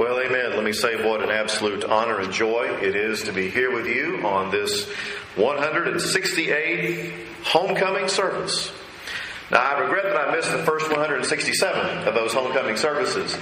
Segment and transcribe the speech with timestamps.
[0.00, 0.52] Well, amen.
[0.52, 3.86] Let me say what an absolute honor and joy it is to be here with
[3.86, 4.88] you on this
[5.36, 7.12] 168th
[7.44, 8.72] homecoming service.
[9.50, 13.36] Now, I regret that I missed the first 167 of those homecoming services,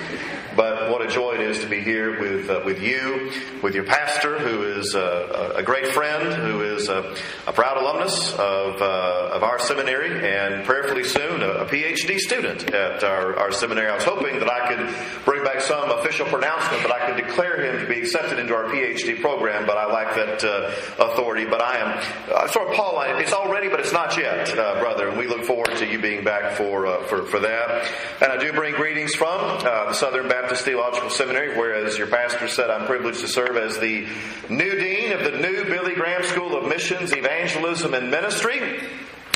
[0.58, 3.30] but what a joy it is to be here with uh, with you,
[3.62, 7.14] with your pastor, who is uh, a great friend, who is a,
[7.46, 12.74] a proud alumnus of uh, of our seminary, and prayerfully soon a, a PhD student
[12.74, 13.88] at our, our seminary.
[13.88, 17.62] I was hoping that I could bring back some official pronouncement that I could declare
[17.62, 21.44] him to be accepted into our PhD program, but I lack that uh, authority.
[21.44, 23.00] But I am uh, sort of Paul.
[23.20, 26.24] It's already, but it's not yet, uh, brother, and we look forward to you being
[26.24, 27.88] back for, uh, for, for that.
[28.20, 32.70] And I do bring greetings from the Southern Baptist Theological Seminary, whereas your pastor said
[32.70, 34.06] I'm privileged to serve as the
[34.48, 38.80] new dean of the new Billy Graham School of Missions, Evangelism, and Ministry.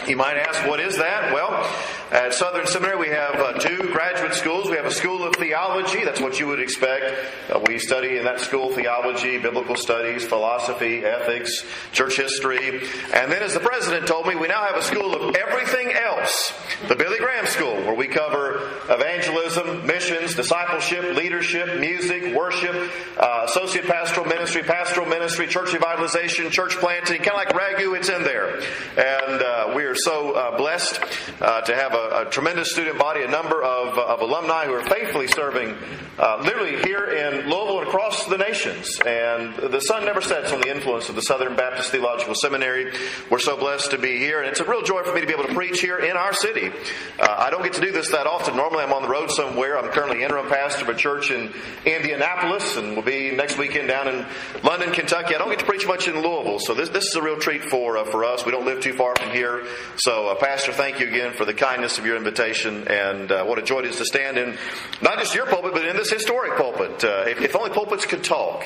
[0.07, 1.33] You might ask, what is that?
[1.33, 1.65] Well,
[2.11, 4.69] at Southern Seminary, we have uh, two graduate schools.
[4.69, 6.05] We have a school of theology.
[6.05, 7.05] That's what you would expect.
[7.49, 12.81] Uh, we study in that school theology, biblical studies, philosophy, ethics, church history.
[13.15, 16.53] And then, as the president told me, we now have a school of everything else.
[16.89, 23.87] The Billy Graham School, where we cover evangelism, missions, discipleship, leadership, music, worship, uh, associate
[23.87, 27.23] pastoral ministry, pastoral ministry, church revitalization, church planting.
[27.23, 28.59] Kind of like Ragu, it's in there.
[28.99, 30.99] And uh, we're are so uh, blessed
[31.43, 34.85] uh, to have a, a, tremendous student body, a number of, of alumni who are
[34.85, 35.77] faithfully serving
[36.19, 38.99] uh, literally here in Louisville and across the nations.
[39.05, 42.93] And the sun never sets on the influence of the Southern Baptist Theological Seminary.
[43.31, 45.33] We're so blessed to be here, and it's a real joy for me to be
[45.35, 46.71] able to preach here in our city.
[47.19, 48.57] Uh, I don't get to do this that often.
[48.57, 49.79] Normally, I'm on the road somewhere.
[49.79, 51.53] I'm currently interim pastor of a church in
[51.85, 54.25] Indianapolis, and will be next weekend down in
[54.63, 55.35] London, Kentucky.
[55.35, 57.65] I don't get to preach much in Louisville, so this, this is a real treat
[57.65, 58.47] for, uh, for us.
[58.47, 59.67] We don't live too far from here.
[59.97, 63.59] So, uh, Pastor, thank you again for the kindness of your invitation, and uh, what
[63.59, 64.57] a joy it is to stand in
[65.01, 67.05] not just your pulpit, but in this historic pulpit.
[67.05, 68.65] Uh, if, if only pulpits could talk,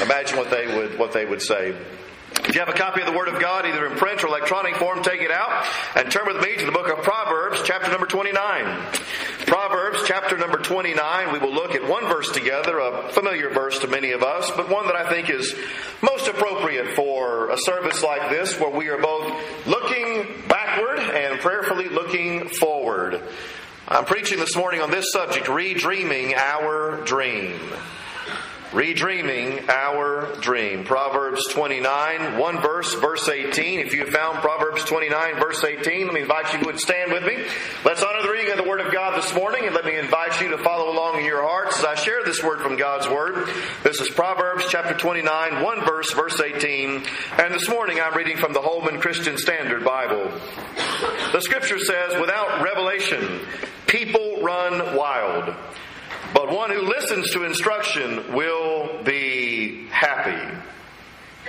[0.00, 1.74] imagine what they would what they would say.
[2.48, 4.76] If you have a copy of the Word of God, either in print or electronic
[4.76, 8.06] form, take it out and turn with me to the book of Proverbs, chapter number
[8.06, 8.64] 29.
[9.44, 13.86] Proverbs, chapter number 29, we will look at one verse together, a familiar verse to
[13.86, 15.54] many of us, but one that I think is
[16.00, 21.90] most appropriate for a service like this, where we are both looking backward and prayerfully
[21.90, 23.22] looking forward.
[23.86, 27.60] I'm preaching this morning on this subject, redreaming our dream.
[28.72, 30.84] Redreaming our dream.
[30.84, 33.80] Proverbs 29, one verse, verse 18.
[33.80, 37.46] If you found Proverbs 29, verse 18, let me invite you to stand with me.
[37.86, 40.42] Let's honor the reading of the Word of God this morning, and let me invite
[40.42, 43.48] you to follow along in your hearts as I share this word from God's Word.
[43.84, 47.04] This is Proverbs chapter 29, one verse, verse 18.
[47.38, 50.30] And this morning I'm reading from the Holman Christian Standard Bible.
[51.32, 53.40] The scripture says, without revelation,
[53.86, 55.54] people run wild.
[56.34, 60.56] But one who listens to instruction will be happy.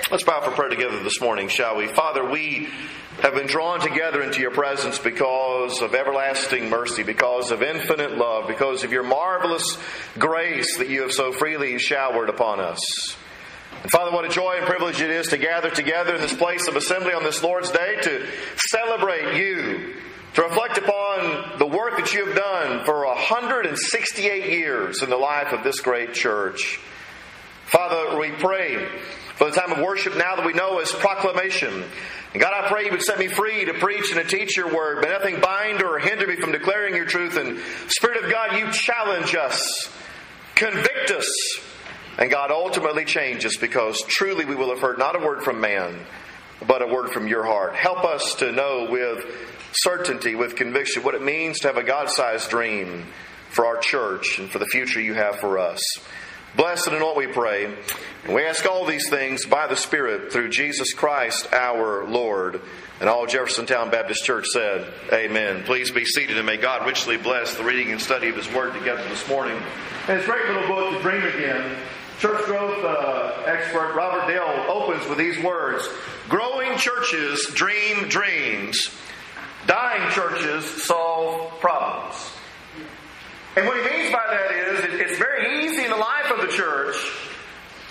[0.09, 1.87] Let's bow for prayer together this morning, shall we?
[1.87, 2.69] Father, we
[3.21, 8.47] have been drawn together into your presence because of everlasting mercy, because of infinite love,
[8.47, 9.77] because of your marvelous
[10.17, 13.17] grace that you have so freely showered upon us.
[13.83, 16.67] And Father, what a joy and privilege it is to gather together in this place
[16.69, 18.25] of assembly on this Lord's Day to
[18.55, 19.95] celebrate you
[20.35, 21.65] to reflect upon the
[22.13, 26.79] you have done for 168 years in the life of this great church.
[27.65, 28.87] Father, we pray
[29.35, 31.83] for the time of worship now that we know as proclamation.
[32.33, 34.73] And God, I pray you would set me free to preach and to teach your
[34.73, 37.37] word, but nothing bind or hinder me from declaring your truth.
[37.37, 39.89] And Spirit of God, you challenge us,
[40.55, 41.59] convict us,
[42.17, 45.61] and God ultimately change us because truly we will have heard not a word from
[45.61, 45.99] man,
[46.67, 47.75] but a word from your heart.
[47.75, 49.25] Help us to know with
[49.71, 53.05] certainty, with conviction, what it means to have a God sized dream
[53.51, 55.81] for our church and for the future you have for us.
[56.55, 57.65] Blessed and what we pray.
[58.25, 62.61] And we ask all these things by the Spirit through Jesus Christ our Lord.
[62.99, 65.63] And all Jeffersontown Baptist Church said, Amen.
[65.63, 68.73] Please be seated and may God richly bless the reading and study of His Word
[68.73, 69.57] together this morning.
[70.07, 71.77] And His great little book, To Dream Again,
[72.19, 75.87] church growth uh, expert Robert Dale opens with these words
[76.27, 78.89] Growing churches dream dreams
[79.67, 82.15] Dying churches solve problems.
[83.55, 86.55] And what he means by that is it's very easy in the life of the
[86.55, 86.95] church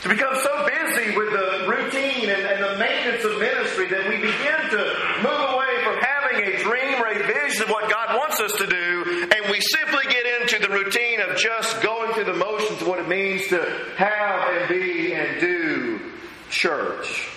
[0.02, 4.16] to become so busy with the routine and, and, the maintenance of ministry that we
[4.16, 4.82] begin to
[5.22, 8.66] move away from having a dream or a vision of what God wants us to
[8.66, 12.88] do, and we simply get into the routine of just going through the motions of
[12.88, 13.58] what it means to
[13.96, 16.00] have and be and do
[16.50, 17.28] church.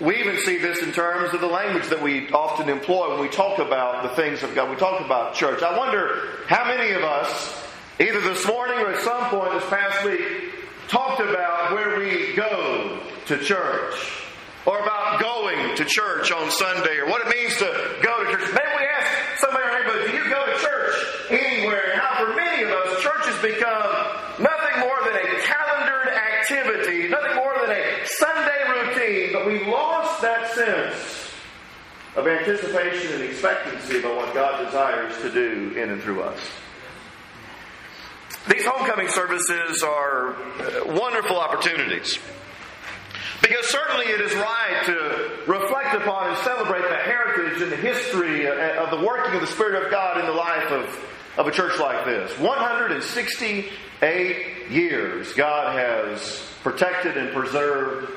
[0.00, 3.28] We even see this in terms of the language that we often employ when we
[3.28, 4.70] talk about the things of God.
[4.70, 5.62] We talk about church.
[5.62, 7.64] I wonder how many of us
[8.00, 10.20] either this morning or at some point this past week,
[10.88, 13.94] talked about where we go to church
[14.66, 18.50] or about going to church on Sunday or what it means to go to church.
[18.52, 20.94] Maybe we ask somebody our neighborhood, do you go to church
[21.30, 21.92] anywhere?
[21.92, 23.92] And how for many of us, church has become
[24.40, 30.22] nothing more than a calendared activity, nothing more than a Sunday routine, but we've lost
[30.22, 31.30] that sense
[32.16, 36.38] of anticipation and expectancy about what God desires to do in and through us.
[38.48, 42.18] These homecoming services are uh, wonderful opportunities.
[43.42, 48.46] Because certainly it is right to reflect upon and celebrate the heritage and the history
[48.46, 51.50] uh, of the working of the Spirit of God in the life of, of a
[51.50, 52.36] church like this.
[52.38, 58.10] 168 years God has protected and preserved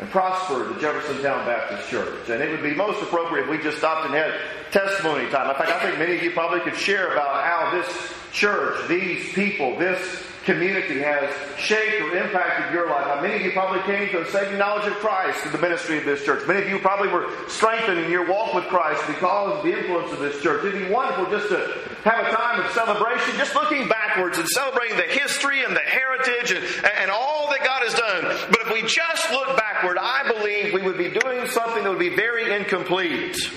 [0.00, 2.30] and prospered the Jeffersontown Baptist Church.
[2.30, 4.32] And it would be most appropriate if we just stopped and had
[4.70, 5.50] testimony time.
[5.50, 9.30] In fact, I think many of you probably could share about how this church, these
[9.34, 13.06] people, this community has shaped or impacted your life.
[13.06, 15.98] Now, many of you probably came to a saving knowledge of Christ through the ministry
[15.98, 16.48] of this church.
[16.48, 20.12] Many of you probably were strengthened in your walk with Christ because of the influence
[20.12, 20.64] of this church.
[20.64, 24.96] It'd be wonderful just to have a time of celebration, just looking backwards and celebrating
[24.96, 26.64] the history and the heritage and,
[26.98, 28.48] and all that God has done.
[28.50, 31.98] But if we just look backward, I believe we would be doing something that would
[31.98, 33.50] be very incomplete.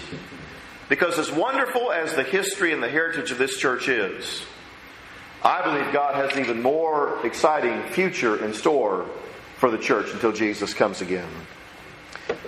[0.89, 4.43] Because as wonderful as the history and the heritage of this church is,
[5.41, 9.05] I believe God has an even more exciting future in store
[9.57, 11.29] for the church until Jesus comes again.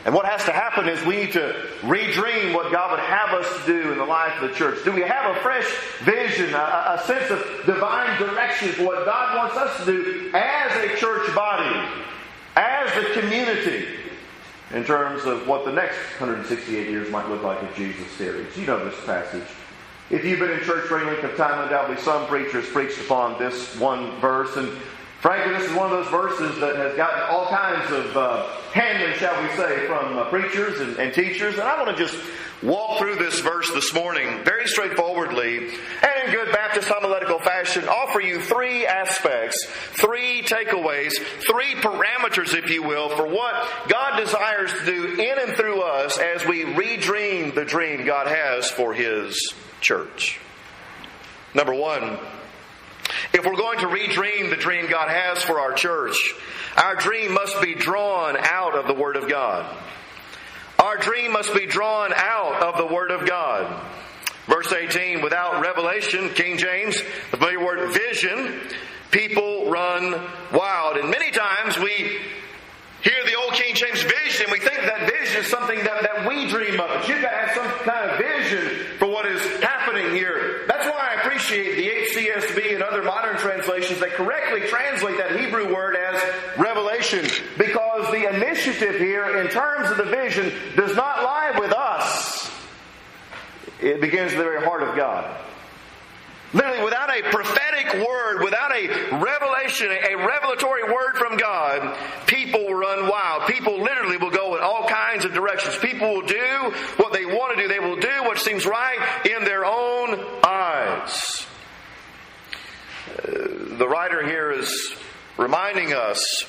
[0.05, 3.65] And what has to happen is we need to redream what God would have us
[3.65, 4.85] do in the life of the church.
[4.85, 5.65] Do we have a fresh
[6.03, 10.91] vision, a, a sense of divine direction for what God wants us to do as
[10.91, 11.89] a church body,
[12.55, 13.87] as a community,
[14.71, 18.55] in terms of what the next 168 years might look like if Jesus tarries?
[18.55, 19.47] You know this passage.
[20.11, 23.39] If you've been in church for any length of time, undoubtedly some preachers preached upon
[23.39, 24.55] this one verse.
[24.55, 24.69] And
[25.25, 29.17] frankly, this is one of those verses that has gotten all kinds of uh, handling,
[29.17, 31.55] shall we say, from uh, preachers and, and teachers.
[31.55, 32.15] And I want to just
[32.61, 38.21] walk through this verse this morning very straightforwardly and in good Baptist homiletical fashion, offer
[38.21, 41.13] you three aspects, three takeaways,
[41.49, 46.19] three parameters, if you will, for what God desires to do in and through us
[46.19, 50.39] as we redream the dream God has for His church.
[51.55, 52.19] Number one,
[53.33, 56.33] if we're going to redream the dream God has for our church,
[56.77, 59.65] our dream must be drawn out of the Word of God.
[60.79, 63.81] Our dream must be drawn out of the Word of God.
[64.47, 67.01] Verse 18, without revelation, King James,
[67.31, 68.61] the familiar word vision,
[69.09, 70.21] people run
[70.53, 70.97] wild.
[70.97, 72.19] And many times we
[73.01, 76.47] hear the old King James vision, we think that vision is something that, that we
[76.47, 76.89] dream of.
[76.89, 80.65] But you've got to have some kind of vision for what is happening here.
[81.45, 86.19] Appreciate the HCSB and other modern translations that correctly translate that Hebrew word as
[86.57, 87.23] revelation.
[87.55, 92.49] Because the initiative here, in terms of the vision, does not lie with us.
[93.79, 95.39] It begins at the very heart of God.
[96.53, 98.87] Literally, without a prophetic word, without a
[99.19, 101.95] revelation, a revelatory word from God,
[102.25, 103.45] people will run wild.
[103.47, 105.77] People literally will go in all kinds of directions.
[105.77, 107.67] People will do what they want to do.
[107.67, 111.34] They will do what seems right in their own eyes.
[113.25, 114.95] The writer here is
[115.37, 116.45] reminding us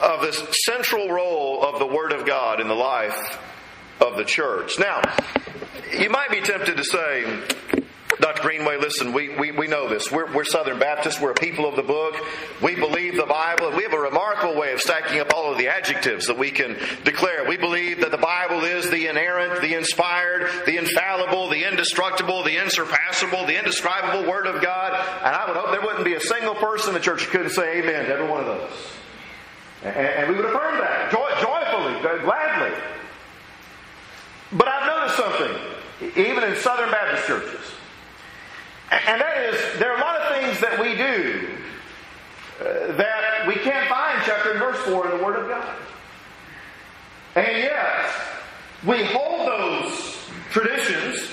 [0.00, 3.38] of this central role of the Word of God in the life
[4.00, 4.78] of the church.
[4.78, 5.02] Now,
[5.92, 7.40] you might be tempted to say,
[8.20, 8.42] Dr.
[8.42, 10.10] Greenway, listen, we, we, we know this.
[10.10, 11.20] We're, we're Southern Baptists.
[11.20, 12.16] We're a people of the book.
[12.60, 13.68] We believe the Bible.
[13.68, 16.50] And we have a remarkable way of stacking up all of the adjectives that we
[16.50, 17.48] can declare.
[17.48, 22.58] We believe that the Bible is the inerrant, the inspired, the infallible, the indestructible, the
[22.58, 24.94] unsurpassable, the indescribable Word of God.
[25.24, 27.50] And I would hope there wouldn't be a single person in the church who couldn't
[27.50, 28.70] say amen to every one of those.
[29.84, 32.76] And, and we would affirm that joy, joyfully, gladly.
[34.50, 37.77] But I've noticed something, even in Southern Baptist churches.
[38.90, 41.48] And that is, there are a lot of things that we do
[42.60, 45.76] uh, that we can't find chapter and verse 4 in the Word of God.
[47.34, 48.10] And yet,
[48.86, 50.16] we hold those
[50.50, 51.28] traditions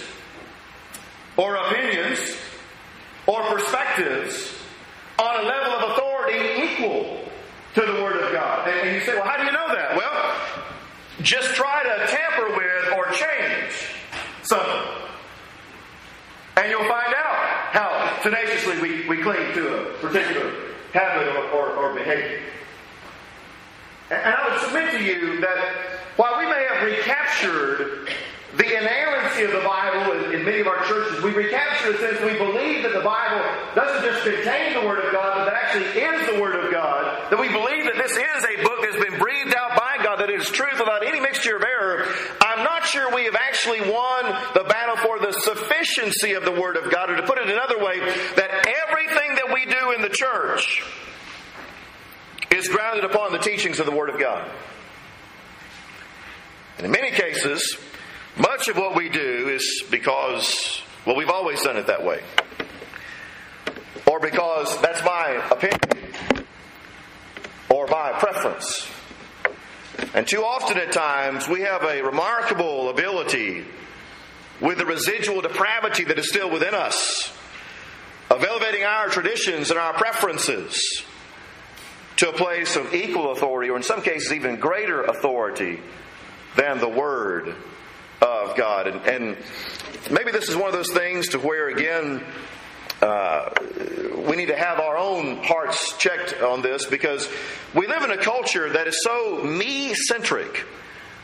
[1.38, 2.20] or opinions
[3.26, 4.54] or perspectives
[5.18, 7.22] on a level of authority equal
[7.74, 8.68] to the Word of God.
[8.68, 9.96] And you say, well, how do you know that?
[9.96, 10.36] Well,
[11.22, 13.74] just try to tamper with or change
[14.44, 15.06] something.
[16.58, 20.52] And you'll find out how tenaciously we, we cling to a particular
[20.94, 22.42] habit or, or, or behavior.
[24.10, 25.76] And I would submit to you that
[26.16, 28.10] while we may have recaptured
[28.58, 31.22] the inerrancy of the Bible in, in, many of our churches.
[31.22, 33.44] We recapture it since we believe that the Bible
[33.76, 37.32] doesn't just contain the Word of God, but that actually is the Word of God.
[37.32, 40.30] That we believe that this is a book that's been breathed out by God, that
[40.30, 42.08] it is truth without any mixture of error.
[42.40, 45.15] I'm not sure we have actually won the battle for
[45.86, 48.00] the sufficiency of the Word of God, or to put it another way,
[48.36, 50.84] that everything that we do in the church
[52.52, 54.50] is grounded upon the teachings of the Word of God.
[56.78, 57.78] And in many cases,
[58.38, 62.22] much of what we do is because, well, we've always done it that way.
[64.08, 66.46] Or because that's my opinion.
[67.70, 68.88] Or my preference.
[70.14, 73.66] And too often at times, we have a remarkable ability
[74.62, 77.34] with the residual depravity that is still within us
[78.30, 81.04] of elevating our traditions and our preferences
[82.18, 85.80] to a place of equal authority, or in some cases, even greater authority
[86.56, 87.56] than the Word
[88.22, 88.88] of God.
[88.88, 89.38] And, and
[90.10, 92.24] maybe this is one of those things to where, again,
[93.02, 93.50] uh,
[94.28, 97.30] we need to have our own hearts checked on this because
[97.74, 100.66] we live in a culture that is so me centric.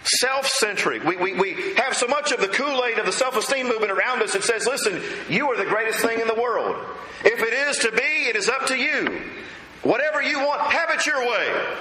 [0.03, 1.03] Self centric.
[1.03, 3.91] We, we, we have so much of the Kool Aid of the self esteem movement
[3.91, 6.75] around us that says, listen, you are the greatest thing in the world.
[7.24, 9.22] If it is to be, it is up to you.
[9.84, 11.77] Whatever you want, have it your way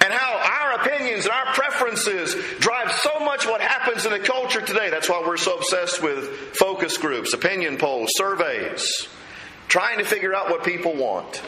[0.00, 4.60] and how our opinions and our preferences drive so much what happens in the culture
[4.60, 4.90] today.
[4.90, 9.08] That's why we're so obsessed with focus groups, opinion polls, surveys,
[9.66, 11.42] trying to figure out what people want.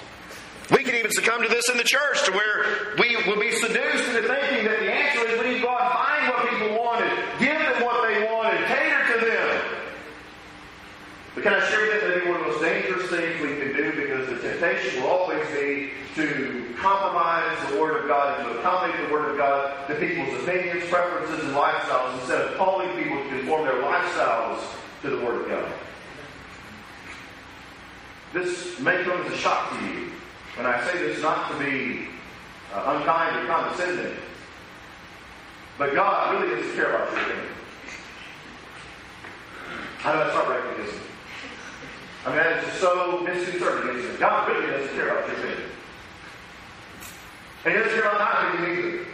[0.71, 4.09] We can even succumb to this in the church to where we will be seduced
[4.09, 6.79] into thinking that the answer is we need to go out and find what people
[6.79, 9.81] want and give them what they want and cater to them.
[11.35, 13.75] But can I with you that be one of the most dangerous things we can
[13.75, 18.59] do because the temptation will always be to compromise the Word of God and to
[18.59, 23.23] accommodate the Word of God to people's opinions, preferences, and lifestyles instead of calling people
[23.23, 24.61] to conform their lifestyles
[25.03, 25.73] to the Word of God.
[28.33, 30.13] This may come as a shock to you,
[30.59, 32.09] and I say this not to be
[32.75, 34.17] uh, unkind or condescending,
[35.79, 37.47] but God really doesn't care about your opinion.
[40.05, 41.01] I know that's not recognition.
[42.25, 44.21] I mean, that is so disconcerting, isn't it?
[44.21, 45.71] God really doesn't care about your opinion.
[47.65, 49.07] And he doesn't care about my opinion either.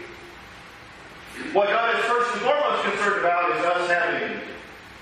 [1.53, 4.41] What God is first and foremost concerned about is us having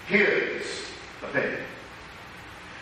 [0.08, 0.90] His
[1.22, 1.60] opinion.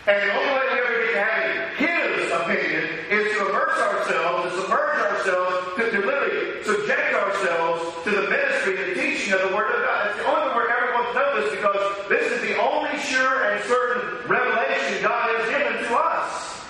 [0.04, 4.50] And the only way we ever get to having His opinion is to immerse ourselves,
[4.50, 9.54] to submerge ourselves, to, to literally subject ourselves to the ministry and teaching of the
[9.54, 10.10] Word of God.
[10.10, 12.98] It's the only way we're ever going to know this because this is the only
[12.98, 16.66] sure and certain revelation God has given to us.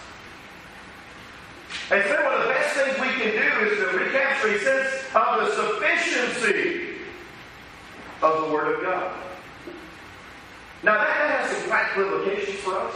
[1.89, 4.93] And so one of the best things we can do is to recapture a sense
[5.17, 7.01] of the sufficiency
[8.21, 9.32] of the Word of God.
[10.83, 12.95] Now that, has some practical implications for us.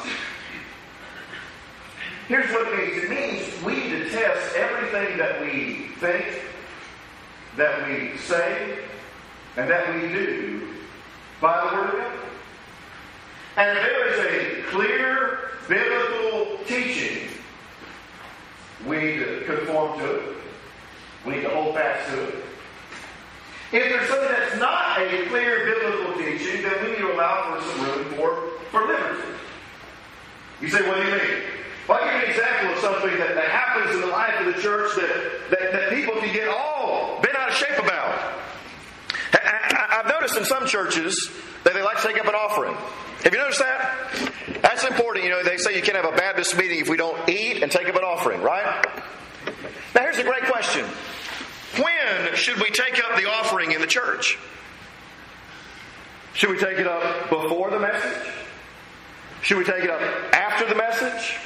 [2.26, 3.04] Here's what it means.
[3.04, 6.42] It means we detest everything that we think,
[7.56, 8.78] that we say,
[9.56, 10.74] and that we do
[11.40, 12.12] by the Word of God.
[13.56, 17.28] And there is a clear biblical teaching
[18.86, 20.36] we need to conform to it.
[21.24, 22.34] We need to hold fast to it.
[23.72, 27.62] If there's something that's not a clear biblical teaching, then we need to allow for
[27.66, 29.28] some room for, for liberty.
[30.60, 31.42] You say, what do you mean?
[31.88, 34.54] Well, I'll give you an example of something that, that happens in the life of
[34.54, 38.34] the church that, that, that people can get all bent out of shape about.
[39.32, 41.30] I, have noticed in some churches
[41.64, 42.74] that they like to take up an offering.
[43.24, 44.22] Have you noticed that?
[44.62, 45.24] That's important.
[45.24, 47.70] You know, they say you can't have a Baptist meeting if we don't eat and
[47.70, 48.84] take up an offering, right?
[49.94, 50.86] Now, here's a great question
[51.78, 54.38] When should we take up the offering in the church?
[56.34, 58.32] Should we take it up before the message?
[59.42, 60.00] Should we take it up
[60.34, 61.36] after the message?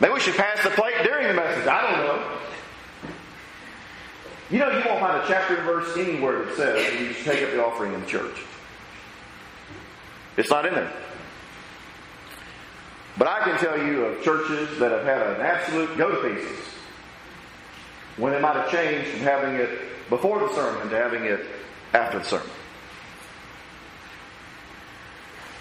[0.00, 1.66] Maybe we should pass the plate during the message.
[1.66, 2.38] I don't know.
[4.50, 7.42] You know, you won't find a chapter and verse anywhere that says you should take
[7.42, 8.36] up the offering in the church.
[10.36, 10.92] It's not in there.
[13.16, 16.58] But I can tell you of churches that have had an absolute go to pieces
[18.16, 19.70] when they might have changed from having it
[20.08, 21.44] before the sermon to having it
[21.92, 22.46] after the sermon.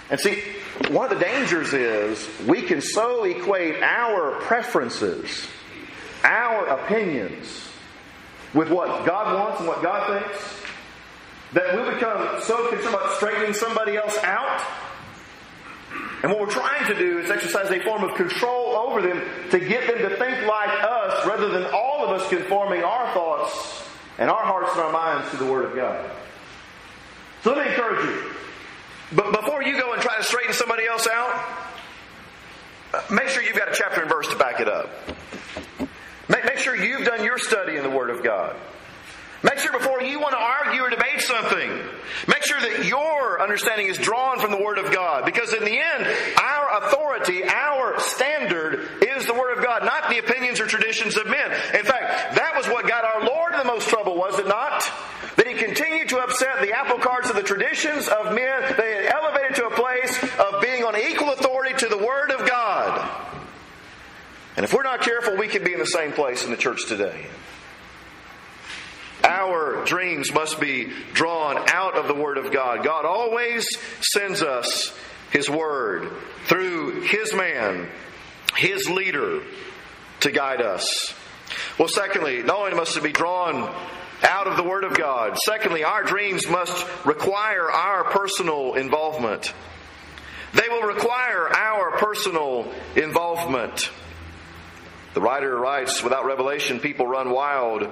[0.10, 0.44] And see,
[0.90, 5.48] one of the dangers is we can so equate our preferences,
[6.24, 7.70] our opinions,
[8.54, 10.62] with what God wants and what God thinks,
[11.54, 14.62] that we become so concerned about straightening somebody else out.
[16.24, 19.60] And what we're trying to do is exercise a form of control over them to
[19.60, 23.84] get them to think like us rather than all of us conforming our thoughts
[24.18, 26.10] and our hearts and our minds to the Word of God.
[27.44, 28.32] So let me encourage you.
[29.14, 31.44] But before you go and try to straighten somebody else out,
[33.10, 34.90] make sure you've got a chapter and verse to back it up.
[36.30, 38.56] Make, make sure you've done your study in the Word of God.
[39.44, 41.70] Make sure before you want to argue or debate something,
[42.28, 45.26] make sure that your understanding is drawn from the Word of God.
[45.26, 46.08] Because in the end,
[46.38, 51.26] our authority, our standard is the Word of God, not the opinions or traditions of
[51.26, 51.52] men.
[51.74, 54.88] In fact, that was what got our Lord in the most trouble, was it not?
[55.38, 58.76] That he continued to upset the apple carts of the traditions of men.
[58.78, 62.48] They had elevated to a place of being on equal authority to the Word of
[62.48, 63.10] God.
[64.56, 66.86] And if we're not careful, we could be in the same place in the church
[66.86, 67.26] today.
[69.92, 72.82] Dreams must be drawn out of the Word of God.
[72.82, 73.68] God always
[74.00, 74.98] sends us
[75.34, 76.10] His Word
[76.46, 77.90] through His man,
[78.56, 79.42] His leader,
[80.22, 81.14] to guide us.
[81.78, 83.70] Well, secondly, not only must it be drawn
[84.24, 89.54] out of the Word of God, secondly, our dreams must require our personal involvement.
[90.54, 93.90] They will require our personal involvement.
[95.16, 97.92] The writer writes, without revelation, people run wild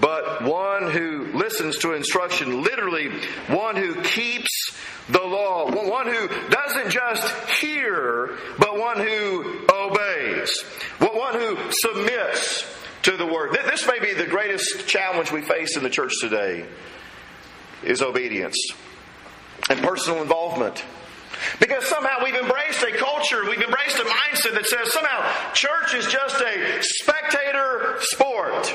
[0.00, 3.10] but one who listens to instruction, literally,
[3.48, 4.76] one who keeps
[5.08, 10.62] the law, one who doesn't just hear, but one who obeys,
[10.98, 12.66] one who submits
[13.02, 13.52] to the word.
[13.52, 16.66] This may be the greatest challenge we face in the church today
[17.82, 18.56] is obedience
[19.68, 20.84] and personal involvement.
[21.58, 26.06] Because somehow we've embraced a culture, we've embraced a mindset that says somehow church is
[26.06, 28.74] just a spectator sport.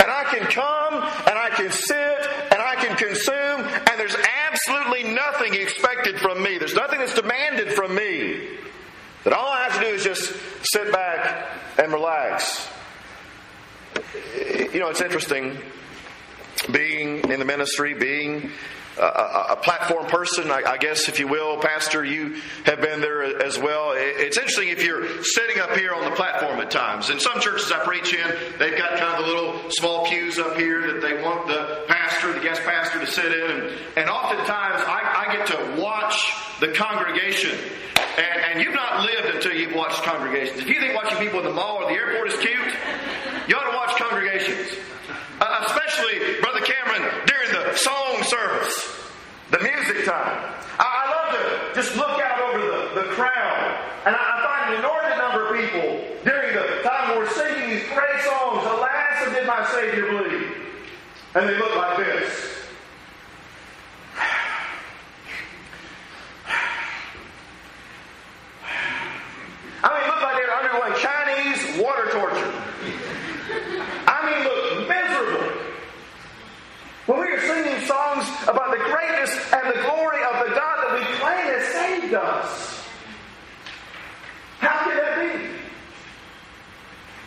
[0.00, 2.18] And I can come and I can sit
[2.52, 4.16] and I can consume, and there's
[4.50, 6.58] absolutely nothing expected from me.
[6.58, 8.48] There's nothing that's demanded from me.
[9.24, 10.32] That all I have to do is just
[10.62, 11.48] sit back
[11.78, 12.68] and relax.
[14.74, 15.56] You know, it's interesting
[16.72, 18.50] being in the ministry, being
[18.98, 19.02] a,
[19.50, 21.58] a platform person, I, I, guess, if you will.
[21.58, 23.92] Pastor, you have been there as well.
[23.94, 27.08] It's interesting if you're sitting up here on the platform at times.
[27.08, 28.26] In some churches I preach in,
[28.58, 32.32] they've got kind of the little small pews up here that they want the pastor,
[32.32, 33.50] the guest pastor, to sit in.
[33.52, 37.56] And, and oftentimes I, I get to watch the congregation.
[38.18, 40.58] And, and you've not lived until you've watched congregations.
[40.58, 42.74] If you think watching people in the mall or the airport is cute,
[43.48, 44.78] you ought to watch congregations.
[45.40, 49.00] Uh, especially, Brother Cameron, during the song service,
[49.50, 50.54] the music time.
[50.78, 54.74] I, I love to just look out over the, the crowd, and I, I find
[54.74, 59.46] an inordinate number of people during the time we're singing these great songs, Alas, did
[59.46, 60.48] my Savior bleed?
[61.34, 62.50] And they look like this.
[69.82, 72.64] I mean, look like they're undergoing Chinese water torture.
[77.06, 80.94] When we are singing songs about the greatness and the glory of the God that
[80.94, 82.82] we claim has saved us,
[84.60, 85.50] how can that be?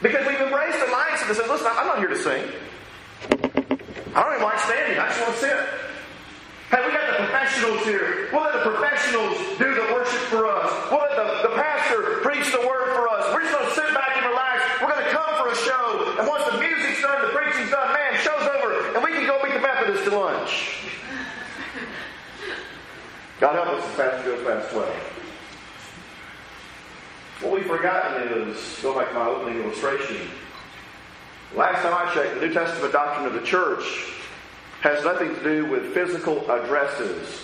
[0.01, 0.37] Because we've
[1.27, 2.43] that says, listen, I'm not here to sing.
[4.15, 4.97] I don't even like standing.
[4.97, 5.59] I just want to sit.
[6.71, 8.31] Hey, we got the professionals here.
[8.31, 10.71] We'll let the professionals do the worship for us.
[10.87, 13.27] We'll let the, the pastor preach the word for us.
[13.33, 14.63] We're just going to sit back and relax.
[14.79, 16.15] We're going to come for a show.
[16.19, 19.39] And once the music's done, the preaching's done, man, show's over, and we can go
[19.43, 20.87] meet the Methodists to lunch.
[23.39, 24.89] God help us as Pastor goes past 12.
[27.43, 30.31] What we've forgotten is, go back to my opening illustration.
[31.55, 33.83] Last time I checked, the New Testament doctrine of the church
[34.81, 37.41] has nothing to do with physical addresses,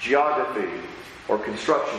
[0.00, 0.68] geography,
[1.28, 1.98] or construction.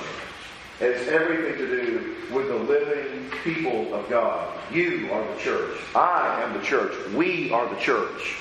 [0.79, 4.57] It has everything to do with the living people of God.
[4.71, 5.77] You are the church.
[5.95, 6.93] I am the church.
[7.13, 8.35] We are the church.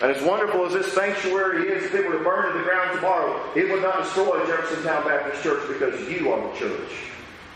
[0.00, 2.94] And as wonderful as this sanctuary is, if it were to burn to the ground
[2.94, 6.90] tomorrow, it would not destroy Jeffersontown Baptist Church because you are the church.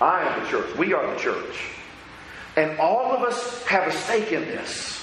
[0.01, 0.77] I am the church.
[0.77, 1.57] We are the church.
[2.57, 5.01] And all of us have a stake in this.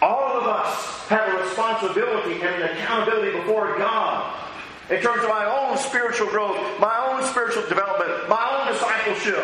[0.00, 4.38] All of us have a responsibility and an accountability before God
[4.90, 9.38] in terms of my own spiritual growth, my own spiritual development, my own discipleship.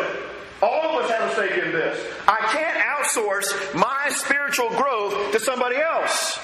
[0.61, 2.05] All of us have a stake in this.
[2.27, 6.39] I can't outsource my spiritual growth to somebody else.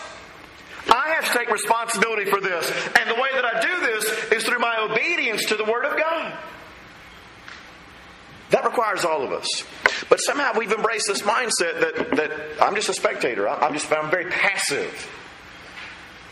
[0.88, 2.72] I have to take responsibility for this.
[2.98, 5.98] And the way that I do this is through my obedience to the Word of
[5.98, 6.38] God.
[8.52, 9.66] That requires all of us.
[10.10, 13.50] But somehow we've embraced this mindset that, that I'm just a spectator.
[13.50, 15.12] I'm just I'm very passive.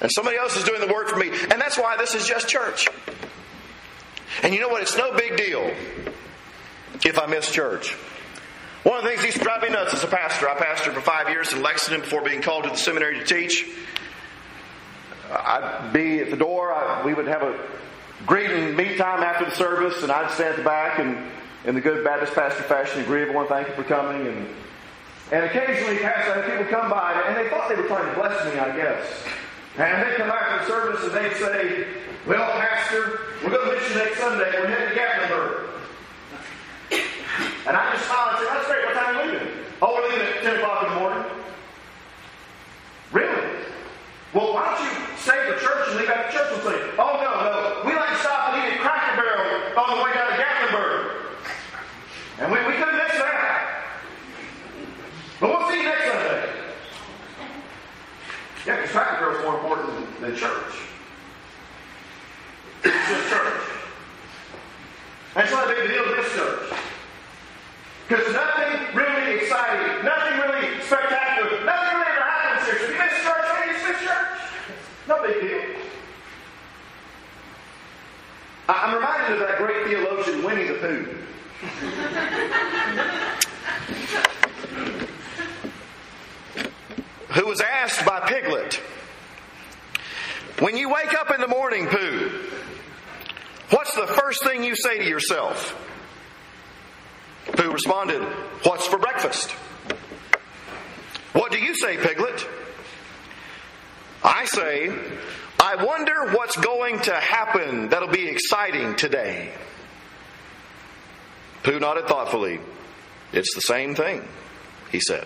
[0.02, 1.30] And somebody else is doing the work for me.
[1.30, 2.88] And that's why this is just church.
[4.44, 4.82] And you know what?
[4.82, 5.74] It's no big deal
[7.06, 7.96] if I miss church.
[8.84, 10.94] One of the things that used to drive me nuts as a pastor, I pastored
[10.94, 13.66] for five years in Lexington before being called to the seminary to teach.
[15.32, 16.74] I'd be at the door.
[16.74, 17.58] I, we would have a
[18.26, 21.18] greeting meet time after the service, and I'd stand at the back and,
[21.66, 24.28] in the good Baptist pastor fashion, agree everyone, thank you for coming.
[24.28, 24.48] And,
[25.32, 28.60] and occasionally, Pastor, people come by, and they thought they were trying to bless me,
[28.60, 29.24] I guess.
[29.78, 31.88] And they'd come back the service and they'd say,
[32.28, 34.52] Well, Pastor, we're going to miss you next Sunday.
[34.54, 35.70] We're heading to Gatlinburg.
[37.66, 38.86] And I just smile and say, That's great.
[38.86, 39.48] What time are you leaving?
[39.82, 41.24] Oh, we're leaving at 10 o'clock in the morning.
[43.12, 43.66] Really?
[44.34, 46.78] Well, why don't you stay at the church and leave at the church and say,
[47.00, 47.82] Oh, no, no.
[47.88, 51.24] We like to stop and eat at Cracker Barrel on the way down to Gatlinburg.
[52.40, 53.90] And we, we couldn't miss that.
[55.40, 56.54] But we'll see you next Sunday.
[58.66, 59.60] Yeah, because Cracker Barrel is more
[60.24, 60.74] than church.
[62.86, 63.62] It's just church.
[65.36, 66.80] That's not a big deal this church.
[68.08, 72.80] Because nothing really exciting, nothing really spectacular, nothing really ever happens here.
[72.80, 74.40] So you miss church, hey, you miss church.
[75.10, 75.62] No big deal.
[78.70, 81.18] I'm reminded of that great theologian Winnie the Pooh.
[87.34, 88.80] Who was asked by Piglet,
[90.60, 92.32] When you wake up in the morning, Pooh,
[93.72, 95.76] what's the first thing you say to yourself?
[97.54, 98.22] Pooh responded,
[98.64, 99.52] What's for breakfast?
[101.34, 102.48] What do you say, Piglet?
[104.24, 104.96] I say,
[105.60, 109.52] I wonder what's going to happen that'll be exciting today.
[111.64, 112.60] Pooh nodded thoughtfully.
[113.32, 114.28] It's the same thing,
[114.92, 115.26] he said.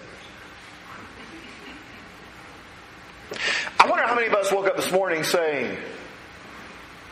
[3.88, 5.78] I wonder how many of us woke up this morning saying,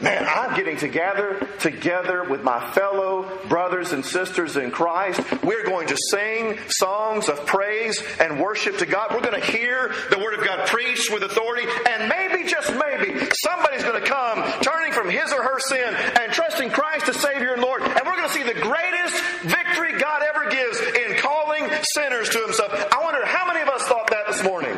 [0.02, 5.22] Man, I'm getting together together with my fellow brothers and sisters in Christ.
[5.42, 9.14] We're going to sing songs of praise and worship to God.
[9.14, 13.26] We're going to hear the Word of God preached with authority, and maybe, just maybe,
[13.42, 17.54] somebody's going to come turning from his or her sin and trusting Christ as Savior
[17.54, 21.70] and Lord, and we're going to see the greatest victory God ever gives in calling
[21.94, 22.74] sinners to Himself.
[22.92, 24.75] I wonder how many of us thought that this morning.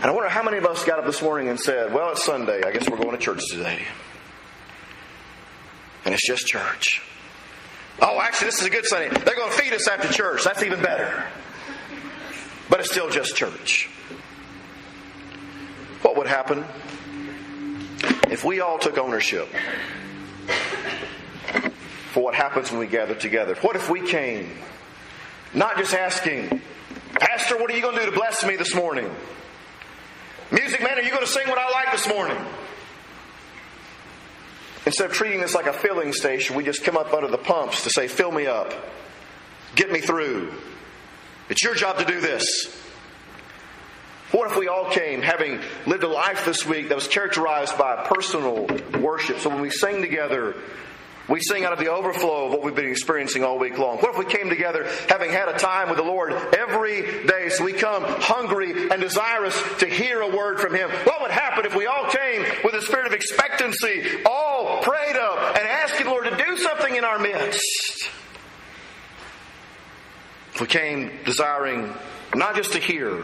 [0.00, 2.24] And I wonder how many of us got up this morning and said, Well, it's
[2.24, 2.62] Sunday.
[2.64, 3.82] I guess we're going to church today.
[6.04, 7.02] And it's just church.
[8.00, 9.08] Oh, actually, this is a good Sunday.
[9.08, 10.44] They're going to feed us after church.
[10.44, 11.24] That's even better.
[12.70, 13.90] But it's still just church.
[16.02, 16.64] What would happen
[18.30, 19.48] if we all took ownership
[22.12, 23.56] for what happens when we gather together?
[23.62, 24.48] What if we came
[25.54, 26.62] not just asking,
[27.14, 29.10] Pastor, what are you going to do to bless me this morning?
[30.50, 32.38] Music man, are you going to sing what I like this morning?
[34.86, 37.84] Instead of treating this like a filling station, we just come up under the pumps
[37.84, 38.72] to say, fill me up.
[39.74, 40.52] Get me through.
[41.50, 42.74] It's your job to do this.
[44.30, 48.06] What if we all came having lived a life this week that was characterized by
[48.06, 48.66] personal
[49.00, 49.40] worship?
[49.40, 50.54] So when we sing together,
[51.28, 53.98] we sing out of the overflow of what we've been experiencing all week long.
[53.98, 57.64] What if we came together having had a time with the Lord every day so
[57.64, 60.90] we come hungry and desirous to hear a word from Him?
[60.90, 65.56] What would happen if we all came with a spirit of expectancy, all prayed up,
[65.58, 68.08] and asking the Lord to do something in our midst?
[70.54, 71.92] If we came desiring
[72.34, 73.22] not just to hear,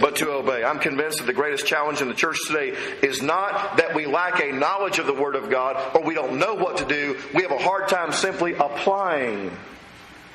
[0.00, 0.64] but to obey.
[0.64, 4.40] I'm convinced that the greatest challenge in the church today is not that we lack
[4.40, 7.18] a knowledge of the Word of God or we don't know what to do.
[7.32, 9.56] We have a hard time simply applying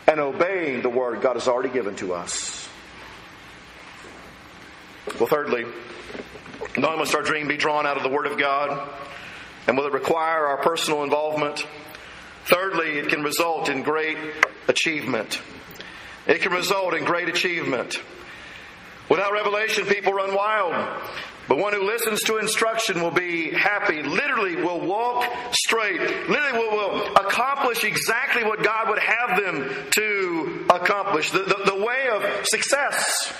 [0.08, 2.68] and obeying the Word God has already given to us.
[5.20, 5.66] Well, thirdly,
[6.78, 8.88] not must our dream be drawn out of the Word of God,
[9.68, 11.66] and will it require our personal involvement?
[12.46, 14.18] Thirdly, it can result in great
[14.68, 15.42] achievement.
[16.28, 18.00] It can result in great achievement.
[19.10, 21.02] Without revelation, people run wild.
[21.48, 26.72] But one who listens to instruction will be happy, literally will walk straight, literally will,
[26.78, 31.32] will accomplish exactly what God would have them to accomplish.
[31.32, 33.34] The, the, the way of success.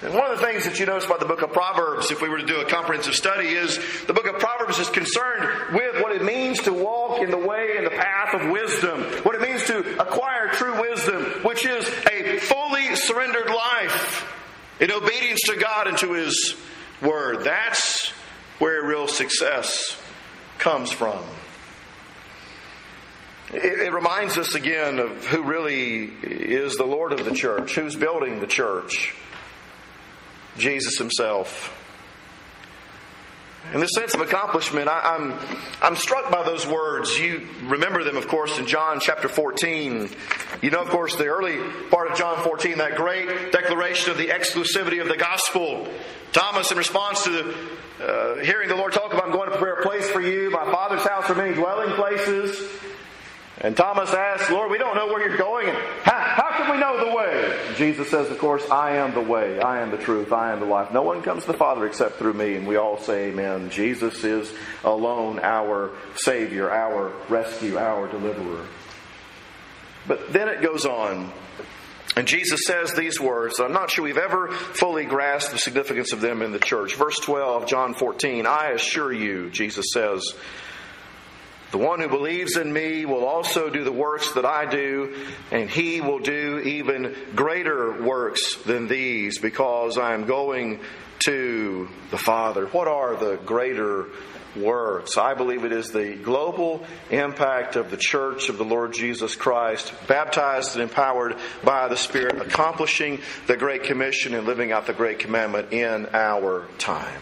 [0.00, 2.30] And one of the things that you notice about the book of Proverbs, if we
[2.30, 6.12] were to do a comprehensive study, is the book of Proverbs is concerned with what
[6.12, 9.64] it means to walk in the way and the path of wisdom, what it means
[9.64, 14.30] to acquire true wisdom, which is a fully surrendered life
[14.84, 16.54] in obedience to God and to His
[17.00, 17.44] Word.
[17.44, 18.10] That's
[18.58, 19.98] where real success
[20.58, 21.24] comes from.
[23.50, 27.96] It, it, reminds us again of who really is the Lord of the church, who's
[27.96, 29.14] building the church
[30.58, 31.80] Jesus Himself.
[33.72, 37.18] In the sense of accomplishment, I, am I'm, I'm struck by those words.
[37.18, 40.10] You remember them, of course, in John chapter 14.
[40.62, 41.58] You know, of course, the early
[41.90, 45.88] part of John 14, that great declaration of the exclusivity of the gospel.
[46.32, 47.56] Thomas, in response to the,
[48.00, 50.50] uh, hearing the Lord talk about, I'm going to prepare a place for you.
[50.50, 52.60] My Father's house are many dwelling places.
[53.64, 55.70] And Thomas asks, Lord, we don't know where you're going.
[55.70, 57.58] And how, how can we know the way?
[57.76, 60.66] Jesus says, of course, I am the way, I am the truth, I am the
[60.66, 60.92] life.
[60.92, 62.56] No one comes to the Father except through me.
[62.56, 63.70] And we all say, Amen.
[63.70, 64.52] Jesus is
[64.84, 68.66] alone our Savior, our rescue, our deliverer.
[70.06, 71.32] But then it goes on.
[72.16, 73.60] And Jesus says these words.
[73.60, 76.96] I'm not sure we've ever fully grasped the significance of them in the church.
[76.96, 78.46] Verse 12, John 14.
[78.46, 80.22] I assure you, Jesus says,
[81.74, 85.12] the one who believes in me will also do the works that I do,
[85.50, 90.78] and he will do even greater works than these because I am going
[91.24, 92.66] to the Father.
[92.66, 94.06] What are the greater
[94.54, 95.18] works?
[95.18, 99.92] I believe it is the global impact of the church of the Lord Jesus Christ,
[100.06, 105.18] baptized and empowered by the Spirit, accomplishing the Great Commission and living out the Great
[105.18, 107.20] Commandment in our time.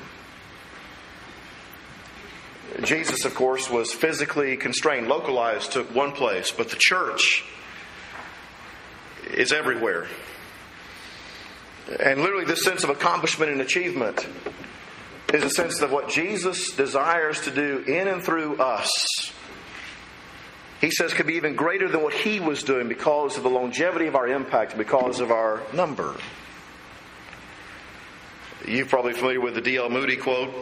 [2.82, 7.44] Jesus, of course, was physically constrained, localized to one place, but the church
[9.34, 10.06] is everywhere.
[12.00, 14.26] And literally, this sense of accomplishment and achievement
[15.32, 19.32] is a sense of what Jesus desires to do in and through us.
[20.80, 24.06] He says could be even greater than what he was doing because of the longevity
[24.06, 26.16] of our impact, because of our number.
[28.66, 29.90] You're probably familiar with the D.L.
[29.90, 30.52] Moody quote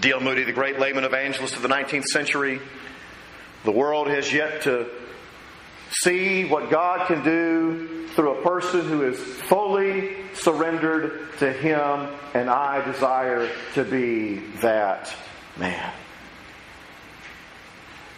[0.00, 0.20] D.L.
[0.20, 2.60] Moody, the great layman evangelist of the 19th century.
[3.64, 4.90] The world has yet to
[5.90, 12.50] see what God can do through a person who is fully surrendered to Him, and
[12.50, 15.14] I desire to be that
[15.56, 15.92] man.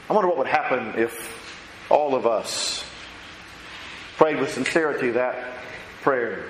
[0.08, 2.84] I wonder what would happen if all of us
[4.16, 5.58] prayed with sincerity that
[6.02, 6.46] prayer.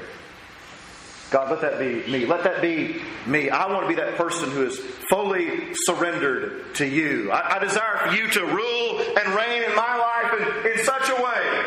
[1.30, 2.24] God, let that be me.
[2.24, 3.50] Let that be me.
[3.50, 4.78] I want to be that person who is
[5.10, 7.32] fully surrendered to you.
[7.32, 11.08] I, I desire for you to rule and reign in my life in, in such
[11.10, 11.64] a way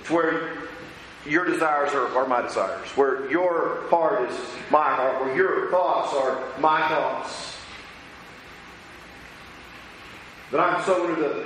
[0.00, 0.54] It's where
[1.24, 4.36] your desires are, are my desires, where your heart is
[4.70, 7.56] my heart, where your thoughts are my thoughts.
[10.50, 11.40] That I'm so under the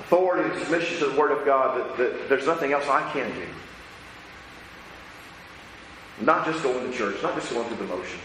[0.00, 3.32] authority and submission to the Word of God that, that there's nothing else I can
[3.32, 3.46] do.
[6.24, 8.22] Not just going to church, not just going through the motions,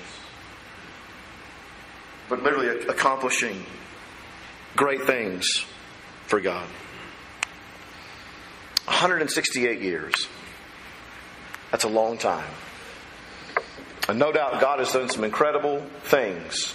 [2.29, 3.65] but literally accomplishing
[4.77, 5.65] great things
[6.27, 6.65] for God.
[8.85, 10.27] 168 years.
[11.71, 12.49] That's a long time.
[14.07, 16.73] And no doubt God has done some incredible things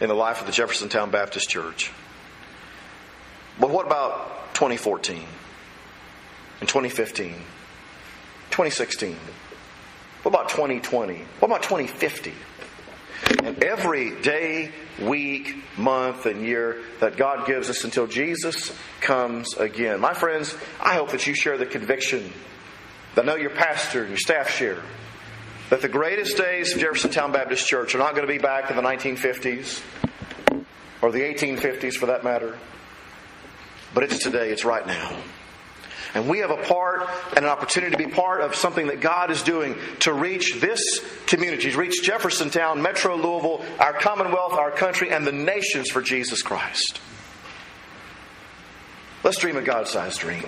[0.00, 1.92] in the life of the Jeffersontown Baptist Church.
[3.60, 5.22] But what about 2014
[6.60, 7.34] and 2015,
[8.50, 9.16] 2016?
[10.24, 11.18] What about 2020?
[11.38, 12.32] What about 2050?
[13.44, 20.00] And every day, week, month, and year that God gives us until Jesus comes again.
[20.00, 22.32] My friends, I hope that you share the conviction
[23.14, 24.82] that I know your pastor and your staff share
[25.68, 28.76] that the greatest days of Jeffersontown Baptist Church are not going to be back in
[28.76, 29.82] the 1950s
[31.02, 32.56] or the 1850s for that matter,
[33.92, 35.14] but it's today, it's right now.
[36.14, 39.32] And we have a part and an opportunity to be part of something that God
[39.32, 45.10] is doing to reach this community, to reach Jeffersontown, Metro Louisville, our Commonwealth, our country,
[45.10, 47.00] and the nations for Jesus Christ.
[49.24, 50.44] Let's dream a God sized dream.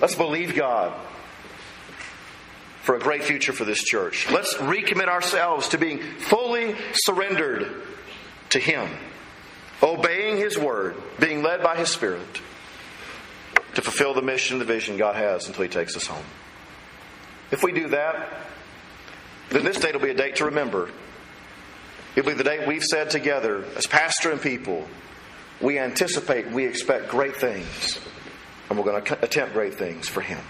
[0.00, 0.94] Let's believe God
[2.82, 4.30] for a great future for this church.
[4.30, 7.82] Let's recommit ourselves to being fully surrendered
[8.50, 8.88] to Him,
[9.82, 12.40] obeying His word, being led by His Spirit
[13.74, 16.24] to fulfill the mission and the vision God has until He takes us home.
[17.50, 18.32] If we do that,
[19.50, 20.90] then this date will be a date to remember.
[22.16, 24.86] It'll be the date we've said together as pastor and people,
[25.60, 28.00] we anticipate, we expect great things,
[28.68, 30.40] and we're going to attempt great things for Him.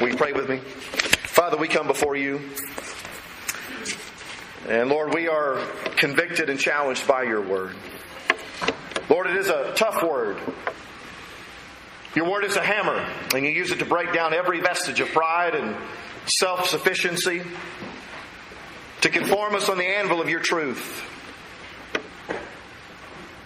[0.00, 0.58] Will you pray with me?
[0.58, 2.40] Father, we come before you.
[4.68, 5.64] And Lord, we are
[5.96, 7.74] convicted and challenged by your word.
[9.08, 10.36] Lord, it is a tough word.
[12.18, 15.06] Your word is a hammer, and you use it to break down every vestige of
[15.10, 15.76] pride and
[16.26, 17.42] self sufficiency,
[19.02, 21.00] to conform us on the anvil of your truth.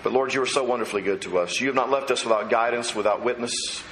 [0.02, 1.60] But Lord, you are so wonderfully good to us.
[1.60, 3.82] You have not left us without guidance, without witness.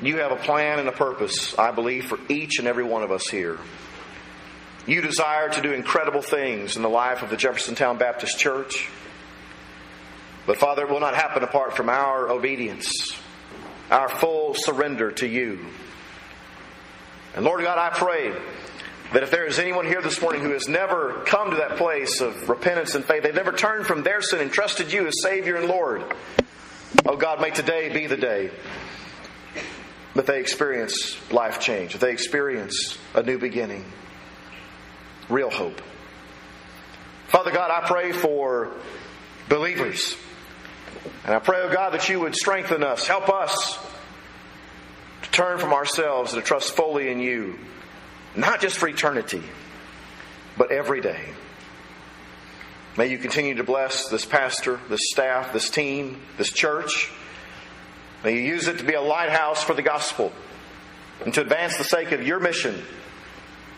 [0.00, 3.12] You have a plan and a purpose, I believe, for each and every one of
[3.12, 3.58] us here.
[4.86, 8.88] You desire to do incredible things in the life of the Jeffersontown Baptist Church.
[10.48, 13.14] But Father, it will not happen apart from our obedience,
[13.90, 15.66] our full surrender to you.
[17.36, 18.32] And Lord God, I pray
[19.12, 22.22] that if there is anyone here this morning who has never come to that place
[22.22, 25.56] of repentance and faith, they've never turned from their sin and trusted you as Savior
[25.56, 26.02] and Lord,
[27.04, 28.50] oh God, may today be the day
[30.14, 33.84] that they experience life change, that they experience a new beginning,
[35.28, 35.82] real hope.
[37.26, 38.72] Father God, I pray for
[39.50, 40.16] believers
[41.28, 43.78] and I pray, oh God, that you would strengthen us, help us
[45.20, 47.58] to turn from ourselves and to trust fully in you,
[48.34, 49.42] not just for eternity,
[50.56, 51.20] but every day.
[52.96, 57.12] May you continue to bless this pastor, this staff, this team, this church.
[58.24, 60.32] May you use it to be a lighthouse for the gospel
[61.26, 62.82] and to advance the sake of your mission,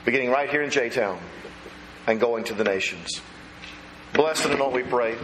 [0.05, 1.19] beginning right here in J Town
[2.07, 3.21] and going to the nations.
[4.13, 5.19] Bless and anoint, we pray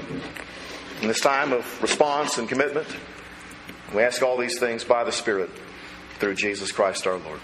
[1.03, 2.87] in this time of response and commitment.
[3.95, 5.51] We ask all these things by the Spirit
[6.19, 7.41] through Jesus Christ our Lord.